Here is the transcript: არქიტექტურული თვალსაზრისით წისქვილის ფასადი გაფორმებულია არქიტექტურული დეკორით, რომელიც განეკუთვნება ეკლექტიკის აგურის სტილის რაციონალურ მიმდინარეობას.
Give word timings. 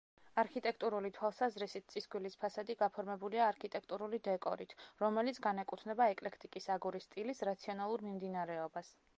არქიტექტურული 0.41 1.09
თვალსაზრისით 1.17 1.85
წისქვილის 1.95 2.37
ფასადი 2.45 2.75
გაფორმებულია 2.79 3.43
არქიტექტურული 3.51 4.21
დეკორით, 4.29 4.75
რომელიც 5.05 5.41
განეკუთვნება 5.47 6.11
ეკლექტიკის 6.17 6.71
აგურის 6.79 7.07
სტილის 7.11 7.47
რაციონალურ 7.53 8.09
მიმდინარეობას. 8.11 8.95